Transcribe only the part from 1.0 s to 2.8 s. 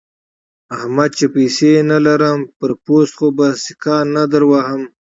چې پيسې نه لرم؛ پر